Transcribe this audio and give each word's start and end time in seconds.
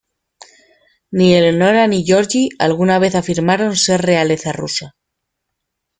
Ni 1.17 1.27
Eleonora 1.39 1.83
ni 1.91 1.99
Georgi 2.09 2.43
alguna 2.67 2.97
vez 3.05 3.13
afirmaron 3.13 3.75
ser 3.75 4.01
realeza 4.01 4.51
rusa. 4.51 4.95